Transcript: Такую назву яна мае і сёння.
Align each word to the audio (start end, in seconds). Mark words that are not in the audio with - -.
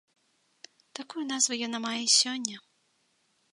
Такую 0.99 1.23
назву 1.31 1.59
яна 1.67 1.79
мае 1.85 2.01
і 2.07 2.11
сёння. 2.21 2.57